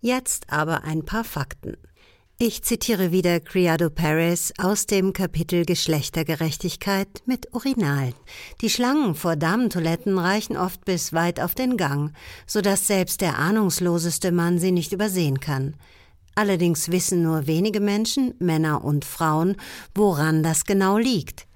Jetzt 0.00 0.44
aber 0.50 0.84
ein 0.84 1.04
paar 1.04 1.24
Fakten. 1.24 1.76
Ich 2.38 2.62
zitiere 2.64 3.12
wieder 3.12 3.38
Criado 3.38 3.90
Paris 3.90 4.52
aus 4.58 4.86
dem 4.86 5.12
Kapitel 5.12 5.64
Geschlechtergerechtigkeit 5.64 7.08
mit 7.26 7.54
Urinal. 7.54 8.12
Die 8.60 8.70
Schlangen 8.70 9.14
vor 9.14 9.36
Damentoiletten 9.36 10.18
reichen 10.18 10.56
oft 10.56 10.84
bis 10.84 11.12
weit 11.12 11.38
auf 11.38 11.54
den 11.54 11.76
Gang, 11.76 12.12
so 12.46 12.60
dass 12.60 12.88
selbst 12.88 13.20
der 13.20 13.38
ahnungsloseste 13.38 14.32
Mann 14.32 14.58
sie 14.58 14.72
nicht 14.72 14.92
übersehen 14.92 15.38
kann. 15.38 15.74
Allerdings 16.34 16.90
wissen 16.90 17.22
nur 17.22 17.46
wenige 17.46 17.80
Menschen, 17.80 18.34
Männer 18.40 18.84
und 18.84 19.04
Frauen, 19.04 19.56
woran 19.94 20.42
das 20.42 20.64
genau 20.64 20.98
liegt. 20.98 21.46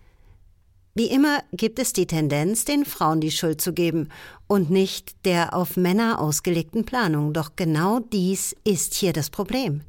Wie 0.99 1.07
immer 1.07 1.45
gibt 1.53 1.79
es 1.79 1.93
die 1.93 2.09
Tendenz, 2.09 2.65
den 2.65 2.85
Frauen 2.85 3.21
die 3.21 3.31
Schuld 3.31 3.61
zu 3.61 3.73
geben 3.73 4.09
und 4.49 4.69
nicht 4.69 5.15
der 5.25 5.55
auf 5.55 5.77
Männer 5.77 6.21
ausgelegten 6.21 6.85
Planung. 6.85 7.33
Doch 7.33 7.53
genau 7.55 8.01
dies 8.01 8.57
ist 8.65 8.95
hier 8.95 9.13
das 9.13 9.31
Problem. 9.31 9.83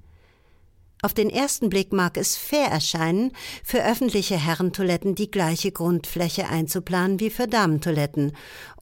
Auf 1.01 1.15
den 1.15 1.31
ersten 1.31 1.69
Blick 1.69 1.93
mag 1.93 2.15
es 2.15 2.37
fair 2.37 2.67
erscheinen, 2.67 3.31
für 3.63 3.83
öffentliche 3.83 4.37
Herrentoiletten 4.37 5.15
die 5.15 5.31
gleiche 5.31 5.71
Grundfläche 5.71 6.47
einzuplanen 6.47 7.19
wie 7.19 7.31
für 7.31 7.47
Damentoiletten 7.47 8.33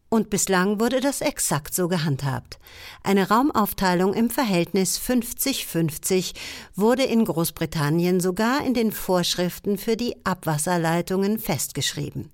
und 0.09 0.29
bislang 0.29 0.79
wurde 0.79 0.99
das 0.99 1.21
exakt 1.21 1.73
so 1.73 1.87
gehandhabt. 1.87 2.59
Eine 3.03 3.29
Raumaufteilung 3.29 4.13
im 4.13 4.29
Verhältnis 4.29 4.99
50-50 4.99 6.33
wurde 6.75 7.03
in 7.03 7.25
Großbritannien 7.25 8.19
sogar 8.19 8.65
in 8.65 8.73
den 8.73 8.91
Vorschriften 8.91 9.77
für 9.77 9.97
die 9.97 10.15
Abwasserleitungen 10.23 11.39
festgeschrieben. 11.39 12.31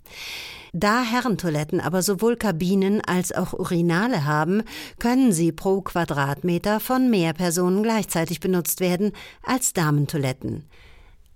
Da 0.75 1.03
Herrentoiletten 1.03 1.79
aber 1.79 2.01
sowohl 2.01 2.35
Kabinen 2.35 2.99
als 3.01 3.31
auch 3.31 3.53
Urinale 3.53 4.25
haben, 4.25 4.63
können 4.97 5.31
sie 5.31 5.51
pro 5.51 5.81
Quadratmeter 5.81 6.79
von 6.79 7.11
mehr 7.11 7.33
Personen 7.33 7.83
gleichzeitig 7.83 8.39
benutzt 8.39 8.79
werden 8.79 9.11
als 9.43 9.73
Damentoiletten. 9.73 10.65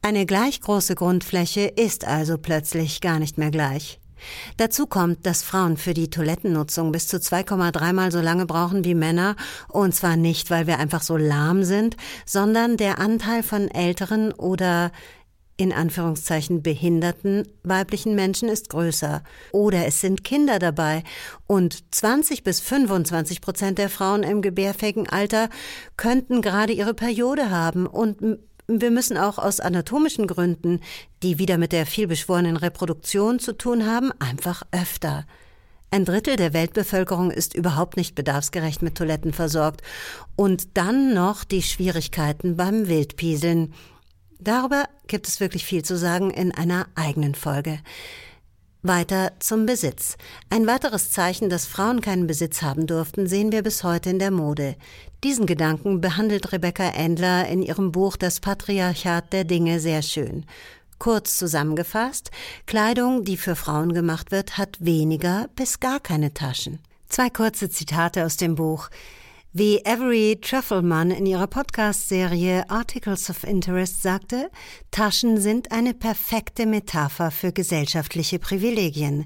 Eine 0.01 0.25
gleich 0.25 0.61
große 0.61 0.95
Grundfläche 0.95 1.61
ist 1.61 2.05
also 2.05 2.37
plötzlich 2.37 2.99
gar 2.99 3.19
nicht 3.19 3.37
mehr 3.37 3.51
gleich. 3.51 3.99
Dazu 4.57 4.87
kommt, 4.87 5.25
dass 5.25 5.43
Frauen 5.43 5.77
für 5.77 5.93
die 5.93 6.09
Toilettennutzung 6.09 6.91
bis 6.91 7.07
zu 7.07 7.17
2,3 7.17 7.93
mal 7.93 8.11
so 8.11 8.19
lange 8.19 8.45
brauchen 8.45 8.83
wie 8.85 8.95
Männer, 8.95 9.35
und 9.67 9.93
zwar 9.93 10.15
nicht, 10.15 10.49
weil 10.49 10.67
wir 10.67 10.79
einfach 10.79 11.01
so 11.01 11.17
lahm 11.17 11.63
sind, 11.63 11.97
sondern 12.25 12.77
der 12.77 12.99
Anteil 12.99 13.43
von 13.43 13.69
älteren 13.69 14.31
oder 14.33 14.91
in 15.57 15.73
Anführungszeichen 15.73 16.61
behinderten 16.61 17.47
weiblichen 17.63 18.13
Menschen 18.13 18.47
ist 18.47 18.69
größer. 18.69 19.23
Oder 19.51 19.87
es 19.87 20.01
sind 20.01 20.23
Kinder 20.23 20.59
dabei. 20.59 21.03
Und 21.47 21.83
20 21.93 22.43
bis 22.43 22.59
25 22.61 23.41
Prozent 23.41 23.79
der 23.79 23.89
Frauen 23.89 24.21
im 24.21 24.43
gebärfähigen 24.43 25.09
Alter 25.09 25.49
könnten 25.97 26.43
gerade 26.43 26.73
ihre 26.73 26.93
Periode 26.93 27.49
haben 27.49 27.87
und 27.87 28.37
wir 28.67 28.91
müssen 28.91 29.17
auch 29.17 29.37
aus 29.37 29.59
anatomischen 29.59 30.27
Gründen, 30.27 30.81
die 31.23 31.39
wieder 31.39 31.57
mit 31.57 31.71
der 31.71 31.85
vielbeschworenen 31.85 32.57
Reproduktion 32.57 33.39
zu 33.39 33.53
tun 33.57 33.85
haben, 33.85 34.11
einfach 34.19 34.63
öfter. 34.71 35.25
Ein 35.89 36.03
Drittel 36.03 36.35
der 36.35 36.53
Weltbevölkerung 36.53 37.31
ist 37.31 37.55
überhaupt 37.55 37.95
nicht 37.95 38.13
bedarfsgerecht 38.13 38.81
mit 38.81 38.95
Toiletten 38.95 39.31
versorgt. 39.31 39.81
Und 40.35 40.77
dann 40.77 41.13
noch 41.13 41.45
die 41.45 41.61
Schwierigkeiten 41.61 42.57
beim 42.57 42.89
Wildpieseln. 42.89 43.73
Darüber 44.37 44.83
gibt 45.07 45.29
es 45.29 45.39
wirklich 45.39 45.65
viel 45.65 45.83
zu 45.83 45.97
sagen 45.97 46.29
in 46.29 46.53
einer 46.53 46.87
eigenen 46.95 47.35
Folge. 47.35 47.79
Weiter 48.87 49.33
zum 49.39 49.65
Besitz. 49.65 50.17
Ein 50.49 50.67
weiteres 50.67 51.11
Zeichen, 51.11 51.49
dass 51.49 51.65
Frauen 51.65 52.01
keinen 52.01 52.27
Besitz 52.27 52.61
haben 52.61 52.87
durften, 52.87 53.27
sehen 53.27 53.51
wir 53.51 53.63
bis 53.63 53.83
heute 53.83 54.09
in 54.09 54.19
der 54.19 54.31
Mode. 54.31 54.75
Diesen 55.23 55.45
Gedanken 55.45 56.01
behandelt 56.01 56.51
Rebecca 56.51 56.89
Endler 56.89 57.47
in 57.47 57.61
ihrem 57.61 57.91
Buch 57.91 58.17
Das 58.17 58.39
Patriarchat 58.39 59.33
der 59.33 59.43
Dinge 59.43 59.79
sehr 59.79 60.01
schön. 60.01 60.45
Kurz 60.99 61.37
zusammengefasst, 61.37 62.31
Kleidung, 62.65 63.23
die 63.23 63.37
für 63.37 63.55
Frauen 63.55 63.93
gemacht 63.93 64.31
wird, 64.31 64.57
hat 64.57 64.77
weniger 64.79 65.47
bis 65.55 65.79
gar 65.79 65.99
keine 65.99 66.33
Taschen. 66.33 66.79
Zwei 67.09 67.29
kurze 67.29 67.69
Zitate 67.69 68.25
aus 68.25 68.37
dem 68.37 68.55
Buch. 68.55 68.89
Wie 69.59 69.83
Avery 69.87 70.37
Truffleman 70.39 71.09
in 71.09 71.25
ihrer 71.25 71.47
Podcast-Serie 71.47 72.69
Articles 72.69 73.27
of 73.31 73.43
Interest 73.43 74.03
sagte, 74.03 74.51
Taschen 74.91 75.41
sind 75.41 75.71
eine 75.71 75.95
perfekte 75.95 76.67
Metapher 76.67 77.31
für 77.31 77.51
gesellschaftliche 77.51 78.37
Privilegien. 78.37 79.25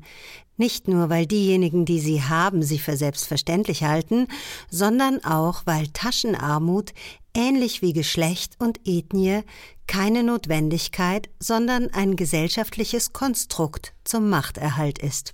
Nicht 0.56 0.88
nur, 0.88 1.10
weil 1.10 1.26
diejenigen, 1.26 1.84
die 1.84 2.00
sie 2.00 2.24
haben, 2.24 2.64
sie 2.64 2.80
für 2.80 2.96
selbstverständlich 2.96 3.84
halten, 3.84 4.30
sondern 4.70 5.22
auch, 5.26 5.64
weil 5.66 5.88
Taschenarmut 5.88 6.94
ähnlich 7.34 7.82
wie 7.82 7.92
Geschlecht 7.92 8.56
und 8.58 8.80
Ethnie 8.88 9.42
keine 9.86 10.24
Notwendigkeit, 10.24 11.30
sondern 11.42 11.90
ein 11.94 12.16
gesellschaftliches 12.16 13.12
Konstrukt 13.12 13.92
zum 14.06 14.30
Machterhalt 14.30 14.98
ist. 14.98 15.34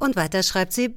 Und 0.00 0.16
weiter 0.16 0.42
schreibt 0.42 0.72
sie, 0.72 0.96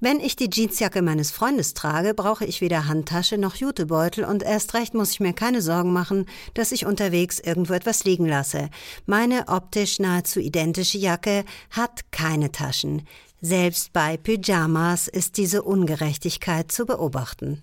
wenn 0.00 0.20
ich 0.20 0.36
die 0.36 0.50
Jeansjacke 0.50 1.02
meines 1.02 1.30
Freundes 1.30 1.74
trage, 1.74 2.14
brauche 2.14 2.44
ich 2.44 2.60
weder 2.60 2.86
Handtasche 2.86 3.38
noch 3.38 3.56
Jutebeutel 3.56 4.24
und 4.24 4.42
erst 4.42 4.74
recht 4.74 4.94
muss 4.94 5.12
ich 5.12 5.20
mir 5.20 5.32
keine 5.32 5.62
Sorgen 5.62 5.92
machen, 5.92 6.26
dass 6.54 6.72
ich 6.72 6.86
unterwegs 6.86 7.38
irgendwo 7.38 7.72
etwas 7.72 8.04
liegen 8.04 8.26
lasse. 8.26 8.70
Meine 9.06 9.48
optisch 9.48 9.98
nahezu 9.98 10.40
identische 10.40 10.98
Jacke 10.98 11.44
hat 11.70 12.12
keine 12.12 12.52
Taschen. 12.52 13.02
Selbst 13.40 13.92
bei 13.92 14.16
Pyjamas 14.16 15.08
ist 15.08 15.36
diese 15.36 15.62
Ungerechtigkeit 15.62 16.72
zu 16.72 16.86
beobachten. 16.86 17.62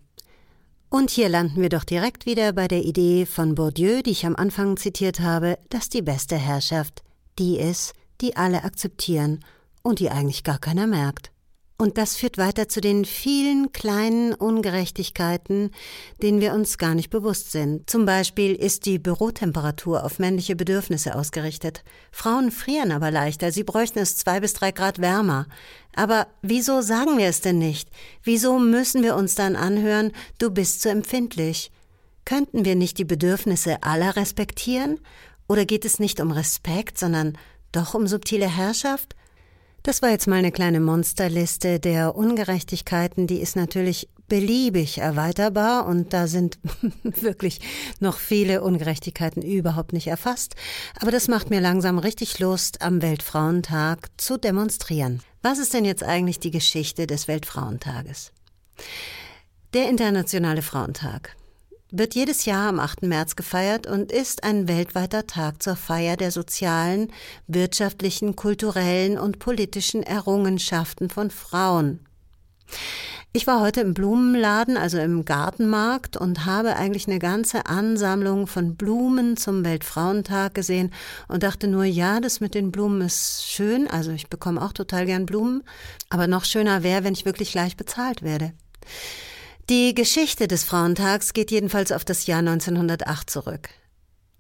Und 0.89 1.10
hier 1.10 1.27
landen 1.27 1.60
wir 1.60 1.70
doch 1.70 1.84
direkt 1.84 2.27
wieder 2.27 2.53
bei 2.53 2.67
der 2.67 2.84
Idee 2.84 3.25
von 3.25 3.55
Bourdieu, 3.55 4.03
die 4.03 4.12
ich 4.12 4.27
am 4.27 4.36
Anfang 4.36 4.77
zitiert 4.77 5.20
habe, 5.20 5.58
dass 5.70 5.89
die 5.89 6.03
beste 6.03 6.38
Herrschaft 6.38 7.01
die 7.39 7.58
ist, 7.58 7.93
die 8.22 8.36
alle 8.38 8.63
akzeptieren 8.63 9.43
und 9.82 10.00
die 10.00 10.12
eigentlich 10.12 10.43
gar 10.43 10.60
keiner 10.60 10.88
merkt. 10.88 11.33
Und 11.84 11.98
das 11.98 12.16
führt 12.16 12.38
weiter 12.38 12.70
zu 12.70 12.80
den 12.80 13.04
vielen 13.04 13.74
kleinen 13.74 14.34
Ungerechtigkeiten, 14.34 15.72
denen 16.22 16.40
wir 16.40 16.54
uns 16.54 16.78
gar 16.78 16.96
nicht 16.96 17.10
bewusst 17.10 17.52
sind. 17.52 17.90
Zum 17.90 18.06
Beispiel 18.06 18.56
ist 18.56 18.86
die 18.86 19.00
Bürotemperatur 19.00 20.06
auf 20.06 20.18
männliche 20.18 20.56
Bedürfnisse 20.56 21.13
ausgerichtet. 21.13 21.84
Frauen 22.10 22.52
frieren 22.52 22.94
aber 22.94 23.12
leichter, 23.12 23.52
sie 23.52 23.66
bräuchten 23.66 24.00
es 24.00 24.16
zwei 24.16 24.40
bis 24.40 24.54
drei 24.54 24.72
Grad 24.72 25.02
wärmer. 25.02 25.46
Aber 25.94 26.28
wieso 26.42 26.80
sagen 26.80 27.18
wir 27.18 27.28
es 27.28 27.42
denn 27.42 27.58
nicht? 27.58 27.90
Wieso 28.24 28.60
müssen 28.60 29.04
wir 29.04 29.18
uns 29.18 29.36
dann 29.36 29.58
anhören, 29.58 30.13
du 30.38 30.52
bist 30.52 30.84
zu 30.84 30.90
empfindlich? 30.90 31.70
Könnten 32.24 32.63
wir 32.63 32.78
nicht 32.78 32.98
die 32.98 33.04
Bedürfnisse 33.04 33.84
aller 33.84 34.16
respektieren? 34.16 35.02
Oder 35.50 35.66
geht 35.66 35.84
es 35.84 36.00
nicht 36.00 36.22
um 36.22 36.32
Respekt, 36.32 36.98
sondern 36.98 37.38
doch 37.74 37.94
um 37.94 38.08
subtile 38.08 38.48
Herrschaft? 38.48 39.18
Das 39.84 40.02
war 40.02 40.12
jetzt 40.12 40.28
mal 40.28 40.38
eine 40.38 40.54
kleine 40.54 40.80
Monsterliste 40.80 41.78
der 41.78 42.16
Ungerechtigkeiten, 42.16 43.28
die 43.28 43.42
ist 43.42 43.58
natürlich 43.58 44.08
beliebig 44.30 45.00
erweiterbar 45.00 45.86
und 45.86 46.13
da 46.13 46.28
sind 46.28 46.58
wirklich 47.04 47.60
noch 48.00 48.18
viele 48.18 48.63
Ungerechtigkeiten 48.63 49.42
überhaupt 49.42 49.92
nicht 49.92 50.08
erfasst. 50.08 50.56
Aber 51.02 51.12
das 51.12 51.28
macht 51.28 51.50
mir 51.50 51.60
langsam 51.60 52.00
richtig 52.00 52.40
Lust, 52.40 52.82
am 52.82 53.02
Weltfrauentag 53.02 54.08
zu 54.16 54.38
demonstrieren. 54.38 55.22
Was 55.42 55.60
ist 55.60 55.74
denn 55.74 55.84
jetzt 55.84 56.04
eigentlich 56.04 56.40
die 56.40 56.52
Geschichte 56.52 57.06
des 57.06 57.28
Weltfrauentages? 57.28 58.32
Der 59.74 59.90
Internationale 59.90 60.62
Frauentag 60.62 61.36
wird 61.96 62.16
jedes 62.16 62.46
Jahr 62.46 62.70
am 62.70 62.80
8. 62.80 63.04
März 63.04 63.36
gefeiert 63.36 63.86
und 63.86 64.12
ist 64.12 64.44
ein 64.44 64.68
weltweiter 64.68 65.28
Tag 65.28 65.62
zur 65.62 65.76
Feier 65.76 66.18
der 66.18 66.32
sozialen, 66.32 67.14
wirtschaftlichen, 67.46 68.36
kulturellen 68.36 69.20
und 69.20 69.38
politischen 69.38 70.02
Errungenschaften 70.02 71.12
von 71.12 71.30
Frauen. 71.30 72.00
Ich 73.32 73.46
war 73.46 73.62
heute 73.62 73.82
im 73.82 73.94
Blumenladen, 73.94 74.76
also 74.76 74.98
im 74.98 75.24
Gartenmarkt, 75.24 76.18
und 76.18 76.46
habe 76.46 76.76
eigentlich 76.76 77.08
eine 77.08 77.20
ganze 77.20 77.68
Ansammlung 77.68 78.48
von 78.48 78.76
Blumen 78.76 79.38
zum 79.38 79.64
Weltfrauentag 79.64 80.56
gesehen 80.56 80.92
und 81.28 81.44
dachte 81.44 81.68
nur, 81.68 81.84
ja, 81.84 82.20
das 82.20 82.40
mit 82.40 82.56
den 82.56 82.72
Blumen 82.72 83.02
ist 83.02 83.46
schön, 83.46 83.88
also 83.88 84.12
ich 84.12 84.30
bekomme 84.30 84.62
auch 84.62 84.74
total 84.74 85.06
gern 85.06 85.28
Blumen, 85.28 85.64
aber 86.10 86.26
noch 86.26 86.46
schöner 86.46 86.82
wäre, 86.82 87.04
wenn 87.04 87.14
ich 87.14 87.26
wirklich 87.26 87.52
gleich 87.52 87.78
bezahlt 87.78 88.24
werde. 88.24 88.54
Die 89.74 89.96
Geschichte 89.96 90.48
des 90.48 90.63
Frauentags 90.63 91.34
geht 91.34 91.50
jedenfalls 91.50 91.92
auf 91.92 92.06
das 92.06 92.27
Jahr 92.27 92.38
1908 92.38 93.27
zurück. 93.27 93.70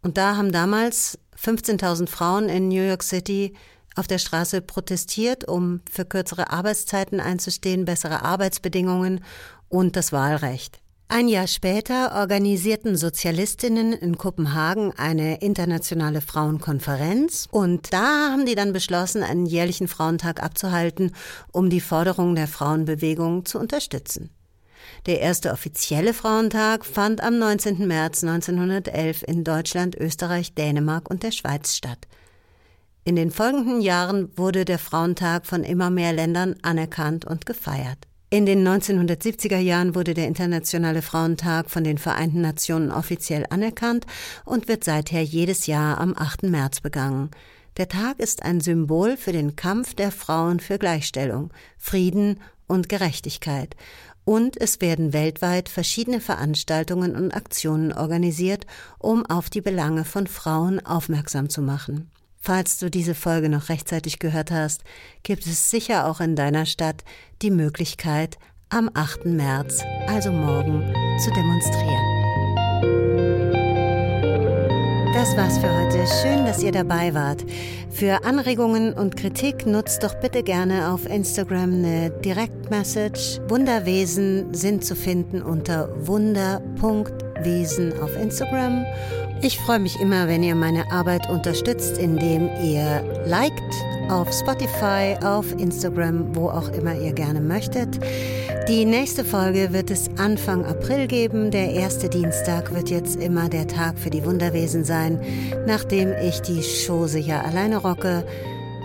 Und 0.03 0.19
da 0.19 0.35
haben 0.37 0.51
damals 0.51 1.17
15.000 1.43 2.07
Frauen 2.07 2.49
in 2.49 2.67
New 2.67 2.83
York 2.83 3.01
City 3.01 3.55
auf 3.95 4.05
der 4.05 4.19
Straße 4.19 4.61
protestiert, 4.61 5.47
um 5.47 5.81
für 5.91 6.05
kürzere 6.05 6.51
Arbeitszeiten 6.51 7.19
einzustehen, 7.19 7.85
bessere 7.85 8.21
Arbeitsbedingungen 8.21 9.23
und 9.69 9.95
das 9.95 10.11
Wahlrecht. 10.11 10.77
Ein 11.07 11.27
Jahr 11.27 11.47
später 11.47 12.13
organisierten 12.13 12.95
Sozialistinnen 12.95 13.91
in 13.91 14.19
Kopenhagen 14.19 14.93
eine 14.97 15.41
internationale 15.41 16.21
Frauenkonferenz 16.21 17.47
und 17.49 17.91
da 17.91 18.29
haben 18.29 18.45
die 18.45 18.53
dann 18.53 18.71
beschlossen, 18.71 19.23
einen 19.23 19.47
jährlichen 19.47 19.87
Frauentag 19.87 20.43
abzuhalten, 20.43 21.11
um 21.51 21.71
die 21.71 21.81
Forderungen 21.81 22.35
der 22.35 22.47
Frauenbewegung 22.47 23.45
zu 23.45 23.57
unterstützen. 23.57 24.29
Der 25.05 25.19
erste 25.19 25.51
offizielle 25.51 26.13
Frauentag 26.13 26.85
fand 26.85 27.21
am 27.21 27.37
19. 27.37 27.85
März 27.85 28.23
1911 28.23 29.23
in 29.27 29.43
Deutschland, 29.43 29.95
Österreich, 29.95 30.53
Dänemark 30.55 31.09
und 31.09 31.23
der 31.23 31.31
Schweiz 31.31 31.75
statt. 31.75 32.07
In 33.03 33.17
den 33.17 33.29
folgenden 33.29 33.81
Jahren 33.81 34.29
wurde 34.37 34.63
der 34.63 34.79
Frauentag 34.79 35.45
von 35.45 35.65
immer 35.65 35.89
mehr 35.89 36.13
Ländern 36.13 36.55
anerkannt 36.61 37.25
und 37.25 37.45
gefeiert. 37.45 37.97
In 38.29 38.45
den 38.45 38.65
1970er 38.65 39.57
Jahren 39.57 39.93
wurde 39.93 40.13
der 40.13 40.27
Internationale 40.27 41.01
Frauentag 41.01 41.69
von 41.69 41.83
den 41.83 41.97
Vereinten 41.97 42.39
Nationen 42.39 42.89
offiziell 42.89 43.45
anerkannt 43.49 44.05
und 44.45 44.69
wird 44.69 44.85
seither 44.85 45.21
jedes 45.21 45.67
Jahr 45.67 45.99
am 45.99 46.15
8. 46.17 46.43
März 46.43 46.79
begangen. 46.79 47.29
Der 47.75 47.89
Tag 47.89 48.19
ist 48.19 48.43
ein 48.43 48.61
Symbol 48.61 49.17
für 49.17 49.33
den 49.33 49.57
Kampf 49.57 49.95
der 49.95 50.11
Frauen 50.11 50.61
für 50.61 50.79
Gleichstellung, 50.79 51.51
Frieden 51.77 52.39
und 52.67 52.87
Gerechtigkeit 52.87 53.75
und 54.25 54.59
es 54.59 54.81
werden 54.81 55.13
weltweit 55.13 55.69
verschiedene 55.69 56.21
Veranstaltungen 56.21 57.15
und 57.15 57.33
Aktionen 57.33 57.91
organisiert, 57.91 58.65
um 58.99 59.25
auf 59.25 59.49
die 59.49 59.61
Belange 59.61 60.05
von 60.05 60.27
Frauen 60.27 60.85
aufmerksam 60.85 61.49
zu 61.49 61.61
machen. 61.61 62.09
Falls 62.39 62.77
du 62.77 62.89
diese 62.89 63.15
Folge 63.15 63.47
noch 63.47 63.69
rechtzeitig 63.69 64.19
gehört 64.19 64.51
hast, 64.51 64.83
gibt 65.23 65.45
es 65.45 65.69
sicher 65.69 66.07
auch 66.07 66.19
in 66.19 66.35
deiner 66.35 66.65
Stadt 66.65 67.03
die 67.41 67.51
Möglichkeit, 67.51 68.37
am 68.69 68.89
8. 68.93 69.25
März, 69.25 69.81
also 70.07 70.31
morgen, 70.31 70.93
zu 71.23 71.31
demonstrieren. 71.31 73.42
Das 75.13 75.37
war's 75.37 75.59
für 75.59 75.71
heute. 75.71 76.05
Schön, 76.21 76.43
dass 76.43 76.63
ihr 76.63 76.71
dabei 76.71 77.13
wart. 77.13 77.45
Für 77.91 78.25
Anregungen 78.25 78.93
und 78.93 79.15
Kritik 79.15 79.67
nutzt 79.67 80.03
doch 80.03 80.15
bitte 80.15 80.41
gerne 80.41 80.91
auf 80.91 81.05
Instagram 81.05 81.71
eine 81.71 82.09
Direktmessage. 82.09 83.39
Wunderwesen 83.47 84.51
sind 84.55 84.83
zu 84.83 84.95
finden 84.95 85.43
unter 85.43 85.89
wunder.wesen 86.07 87.93
auf 88.01 88.17
Instagram. 88.17 88.85
Ich 89.43 89.59
freue 89.59 89.79
mich 89.79 89.99
immer, 90.01 90.27
wenn 90.27 90.41
ihr 90.41 90.55
meine 90.55 90.91
Arbeit 90.91 91.29
unterstützt, 91.29 91.99
indem 91.99 92.49
ihr 92.63 93.03
liked 93.27 93.61
auf 94.09 94.31
Spotify, 94.31 95.15
auf 95.23 95.51
Instagram, 95.53 96.35
wo 96.35 96.49
auch 96.49 96.69
immer 96.69 96.95
ihr 96.95 97.13
gerne 97.13 97.41
möchtet. 97.41 97.99
Die 98.67 98.85
nächste 98.85 99.25
Folge 99.25 99.73
wird 99.73 99.91
es 99.91 100.09
Anfang 100.17 100.65
April 100.65 101.07
geben. 101.07 101.51
Der 101.51 101.71
erste 101.71 102.09
Dienstag 102.09 102.73
wird 102.73 102.89
jetzt 102.89 103.17
immer 103.17 103.49
der 103.49 103.67
Tag 103.67 103.99
für 103.99 104.09
die 104.09 104.23
Wunderwesen 104.25 104.83
sein. 104.83 105.19
Nachdem 105.67 106.13
ich 106.13 106.41
die 106.41 106.61
Chose 106.61 107.19
ja 107.19 107.41
alleine 107.41 107.77
rocke, 107.77 108.25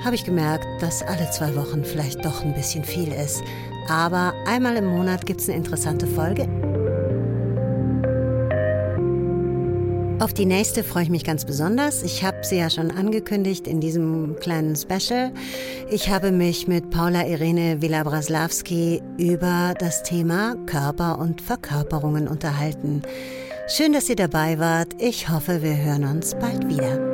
habe 0.05 0.15
ich 0.15 0.25
gemerkt, 0.25 0.67
dass 0.81 1.03
alle 1.03 1.31
zwei 1.31 1.55
Wochen 1.57 1.85
vielleicht 1.85 2.25
doch 2.25 2.45
ein 2.45 2.55
bisschen 2.55 2.85
viel 2.85 3.13
ist. 3.13 3.43
Aber 3.89 4.35
einmal 4.47 4.77
im 4.77 4.87
Monat 4.87 5.27
gibt 5.27 5.41
es 5.41 5.49
eine 5.49 5.59
interessante 5.59 6.07
Folge. 6.07 6.49
Auf 10.21 10.35
die 10.35 10.47
nächste 10.47 10.83
freue 10.83 11.05
ich 11.05 11.11
mich 11.11 11.23
ganz 11.23 11.45
besonders. 11.45 12.03
Ich 12.03 12.25
habe 12.25 12.39
sie 12.43 12.57
ja 12.57 12.69
schon 12.71 12.91
angekündigt 12.91 13.69
in 13.69 13.81
diesem 13.81 14.35
kleinen 14.41 14.75
Special. 14.75 15.31
Ich 15.91 16.11
habe 16.11 16.33
mich 16.33 16.67
mit 16.67 16.91
Paula 16.91 17.25
Irene 17.25 17.81
Villa-Braslawski 17.81 19.01
über 19.17 19.75
das 19.79 20.03
Thema 20.03 20.57
Körper 20.67 21.21
und 21.21 21.41
Verkörperungen 21.41 22.27
unterhalten. 22.27 23.03
Schön, 23.69 23.93
dass 23.93 24.09
ihr 24.09 24.17
dabei 24.17 24.59
wart. 24.59 24.89
Ich 24.99 25.29
hoffe, 25.29 25.63
wir 25.63 25.77
hören 25.77 26.05
uns 26.05 26.35
bald 26.35 26.69
wieder. 26.69 27.08